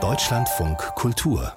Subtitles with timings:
[0.00, 1.52] Deutschlandfunk Kultur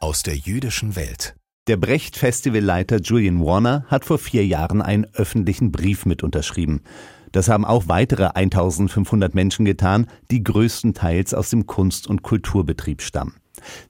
[0.00, 1.36] aus der jüdischen Welt.
[1.68, 6.82] Der Brecht-Festivalleiter Julian Warner hat vor vier Jahren einen öffentlichen Brief mit unterschrieben.
[7.30, 13.36] Das haben auch weitere 1500 Menschen getan, die größtenteils aus dem Kunst- und Kulturbetrieb stammen.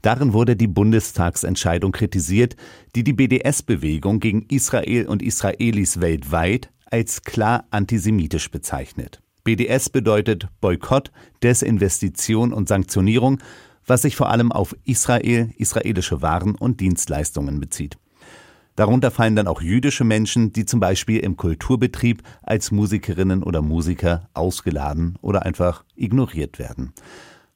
[0.03, 2.57] Darin wurde die Bundestagsentscheidung kritisiert,
[2.97, 9.24] die die BDS-Bewegung gegen Israel und Israelis weltweit als klar antisemitisch bezeichnet.
[9.45, 13.39] BDS bedeutet Boykott, Desinvestition und Sanktionierung
[13.87, 17.99] was sich vor allem auf Israel, israelische Waren und Dienstleistungen bezieht.
[18.77, 24.29] Darunter fallen dann auch jüdische Menschen, die zum Beispiel im Kulturbetrieb als Musikerinnen oder Musiker
[24.35, 26.93] ausgeladen oder einfach ignoriert werden.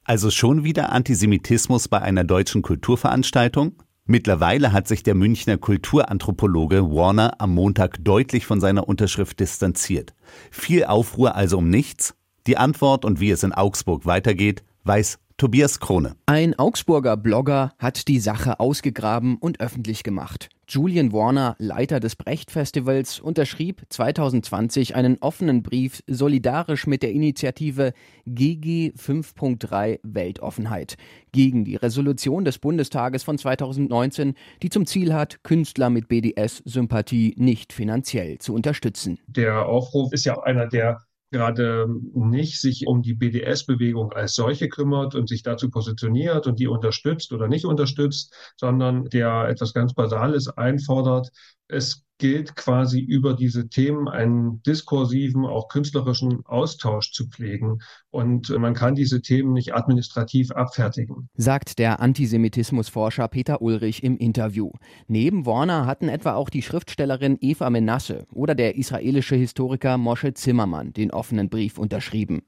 [0.04, 3.72] Also schon wieder Antisemitismus bei einer deutschen Kulturveranstaltung?
[4.10, 10.14] Mittlerweile hat sich der Münchner Kulturanthropologe Warner am Montag deutlich von seiner Unterschrift distanziert.
[10.50, 12.14] Viel Aufruhr also um nichts?
[12.46, 16.16] Die Antwort und wie es in Augsburg weitergeht, weiß Tobias Krone.
[16.26, 20.48] Ein Augsburger Blogger hat die Sache ausgegraben und öffentlich gemacht.
[20.66, 27.92] Julian Warner, Leiter des Brecht-Festivals, unterschrieb 2020 einen offenen Brief solidarisch mit der Initiative
[28.26, 30.96] GG 5.3 Weltoffenheit
[31.30, 37.72] gegen die Resolution des Bundestages von 2019, die zum Ziel hat, Künstler mit BDS-Sympathie nicht
[37.72, 39.20] finanziell zu unterstützen.
[39.28, 45.14] Der Aufruf ist ja einer der gerade nicht sich um die BDS-Bewegung als solche kümmert
[45.14, 50.48] und sich dazu positioniert und die unterstützt oder nicht unterstützt, sondern der etwas ganz Basales
[50.48, 51.30] einfordert.
[51.68, 57.78] Es gilt quasi über diese Themen einen diskursiven, auch künstlerischen Austausch zu pflegen.
[58.10, 61.28] Und man kann diese Themen nicht administrativ abfertigen.
[61.34, 64.70] Sagt der Antisemitismusforscher Peter Ulrich im Interview.
[65.06, 70.92] Neben Warner hatten etwa auch die Schriftstellerin Eva Menasse oder der israelische Historiker Moshe Zimmermann
[70.92, 72.42] den offenen Brief unterschrieben.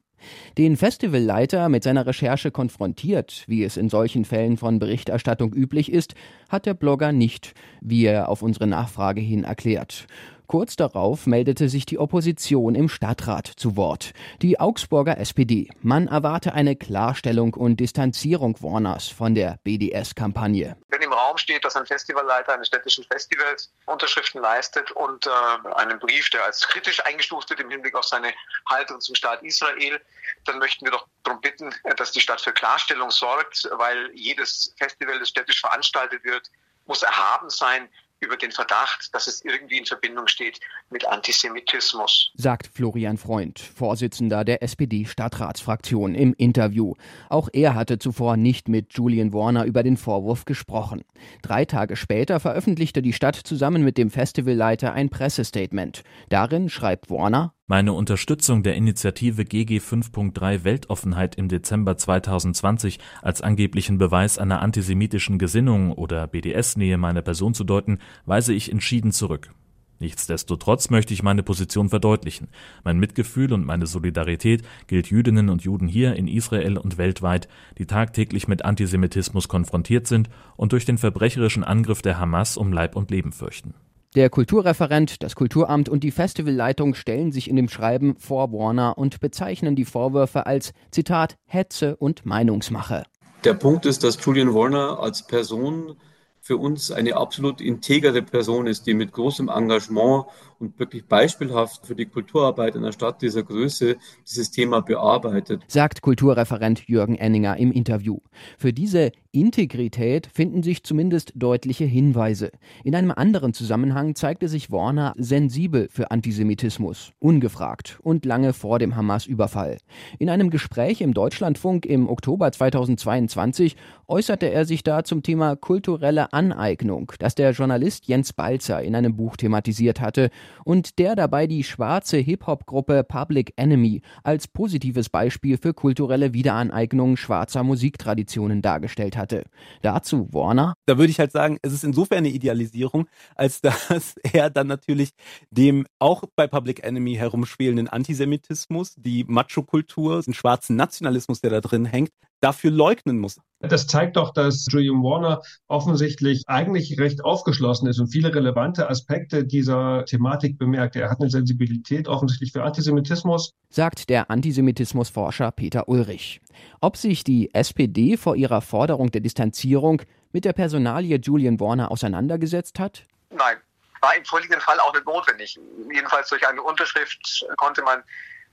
[0.57, 6.15] Den Festivalleiter mit seiner Recherche konfrontiert, wie es in solchen Fällen von Berichterstattung üblich ist,
[6.49, 10.07] hat der Blogger nicht, wie er auf unsere Nachfrage hin erklärt.
[10.51, 14.11] Kurz darauf meldete sich die Opposition im Stadtrat zu Wort.
[14.41, 15.69] Die Augsburger SPD.
[15.81, 20.75] Man erwarte eine Klarstellung und Distanzierung Warners von der BDS-Kampagne.
[21.11, 25.29] Im Raum steht, dass ein Festivalleiter eines städtischen Festivals Unterschriften leistet und äh,
[25.75, 28.33] einen Brief, der als kritisch eingestuft wird im Hinblick auf seine
[28.69, 29.99] Haltung zum Staat Israel,
[30.45, 35.19] dann möchten wir doch darum bitten, dass die Stadt für Klarstellung sorgt, weil jedes Festival,
[35.19, 36.49] das städtisch veranstaltet wird,
[36.85, 37.89] muss erhaben sein
[38.21, 40.59] über den Verdacht, dass es irgendwie in Verbindung steht
[40.89, 42.31] mit Antisemitismus.
[42.35, 46.93] Sagt Florian Freund, Vorsitzender der SPD-Stadtratsfraktion im Interview.
[47.29, 51.03] Auch er hatte zuvor nicht mit Julian Warner über den Vorwurf gesprochen.
[51.41, 56.03] Drei Tage später veröffentlichte die Stadt zusammen mit dem Festivalleiter ein Pressestatement.
[56.29, 63.97] Darin schreibt Warner, meine Unterstützung der Initiative GG 5.3 Weltoffenheit im Dezember 2020 als angeblichen
[63.97, 69.53] Beweis einer antisemitischen Gesinnung oder BDS-Nähe meiner Person zu deuten, weise ich entschieden zurück.
[69.99, 72.49] Nichtsdestotrotz möchte ich meine Position verdeutlichen.
[72.83, 77.85] Mein Mitgefühl und meine Solidarität gilt Jüdinnen und Juden hier in Israel und weltweit, die
[77.85, 83.11] tagtäglich mit Antisemitismus konfrontiert sind und durch den verbrecherischen Angriff der Hamas um Leib und
[83.11, 83.75] Leben fürchten.
[84.13, 89.21] Der Kulturreferent, das Kulturamt und die Festivalleitung stellen sich in dem Schreiben vor Warner und
[89.21, 93.03] bezeichnen die Vorwürfe als Zitat Hetze und Meinungsmache.
[93.45, 95.95] Der Punkt ist, dass Julian Warner als Person
[96.41, 100.25] für uns eine absolut integere Person ist, die mit großem Engagement
[100.61, 105.63] und wirklich beispielhaft für die Kulturarbeit in einer Stadt dieser Größe dieses Thema bearbeitet.
[105.67, 108.19] Sagt Kulturreferent Jürgen Enninger im Interview.
[108.57, 112.51] Für diese Integrität finden sich zumindest deutliche Hinweise.
[112.83, 118.95] In einem anderen Zusammenhang zeigte sich Warner sensibel für Antisemitismus, ungefragt und lange vor dem
[118.95, 119.77] Hamas-Überfall.
[120.19, 126.33] In einem Gespräch im Deutschlandfunk im Oktober 2022 äußerte er sich da zum Thema kulturelle
[126.33, 130.29] Aneignung, das der Journalist Jens Balzer in einem Buch thematisiert hatte
[130.63, 137.63] und der dabei die schwarze Hip-Hop-Gruppe Public Enemy als positives Beispiel für kulturelle Wiederaneignung schwarzer
[137.63, 139.45] Musiktraditionen dargestellt hatte.
[139.81, 140.75] Dazu Warner.
[140.85, 145.11] Da würde ich halt sagen, es ist insofern eine Idealisierung, als dass er dann natürlich
[145.49, 151.85] dem auch bei Public Enemy herumschwelenden Antisemitismus, die Macho-Kultur, den schwarzen Nationalismus, der da drin
[151.85, 152.11] hängt,
[152.41, 153.39] dafür leugnen muss.
[153.59, 159.45] Das zeigt doch, dass Julian Warner offensichtlich eigentlich recht aufgeschlossen ist und viele relevante Aspekte
[159.45, 160.95] dieser Thematik bemerkt.
[160.95, 163.53] Er hat eine Sensibilität offensichtlich für Antisemitismus.
[163.69, 166.41] Sagt der Antisemitismusforscher Peter Ulrich.
[166.81, 170.01] Ob sich die SPD vor ihrer Forderung der Distanzierung
[170.31, 173.05] mit der Personalie Julian Warner auseinandergesetzt hat?
[173.29, 173.57] Nein,
[174.01, 175.59] war im vorliegenden Fall auch nicht notwendig.
[175.93, 178.01] Jedenfalls durch eine Unterschrift konnte man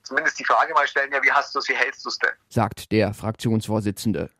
[0.09, 2.31] zumindest die Frage mal stellen, ja, wie hast du es, wie hältst du es denn?
[2.49, 4.31] Sagt der Fraktionsvorsitzende.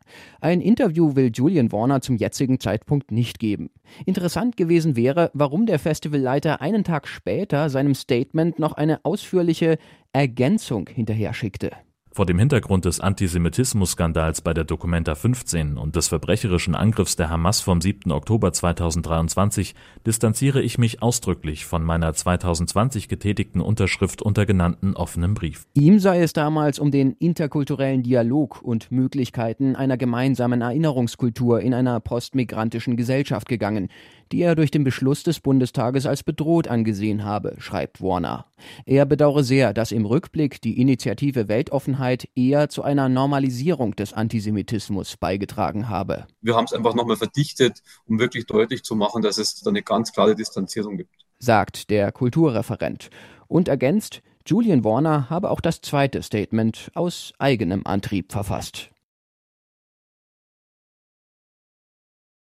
[0.41, 3.69] Ein Interview will Julian Warner zum jetzigen Zeitpunkt nicht geben.
[4.05, 9.77] Interessant gewesen wäre, warum der Festivalleiter einen Tag später seinem Statement noch eine ausführliche
[10.11, 11.71] Ergänzung hinterher schickte.
[12.11, 17.61] Vor dem Hintergrund des Antisemitismus-Skandals bei der Documenta 15 und des verbrecherischen Angriffs der Hamas
[17.61, 18.11] vom 7.
[18.11, 19.75] Oktober 2023
[20.07, 25.67] distanziere ich mich ausdrücklich von meiner 2020 getätigten Unterschrift unter genannten offenen Brief.
[25.75, 31.99] Ihm sei es damals um den interkulturellen Dialog und Möglichkeiten einer gemeinsamen Erinnerungskultur in einer
[31.99, 33.87] postmigrantischen Gesellschaft gegangen,
[34.31, 38.45] die er durch den Beschluss des Bundestages als bedroht angesehen habe, schreibt Warner.
[38.85, 45.17] Er bedauere sehr, dass im Rückblick die Initiative Weltoffenheit eher zu einer Normalisierung des Antisemitismus
[45.17, 46.27] beigetragen habe.
[46.41, 49.81] Wir haben es einfach nochmal verdichtet, um wirklich deutlich zu machen, dass es da eine
[49.81, 51.15] ganz klare Distanzierung gibt.
[51.39, 53.09] Sagt der Kulturreferent
[53.47, 58.89] und ergänzt, Julian Warner habe auch das zweite Statement aus eigenem Antrieb verfasst.